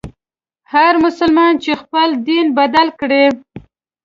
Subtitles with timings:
[0.73, 3.25] هر مسلمان چي خپل دین بدل کړي.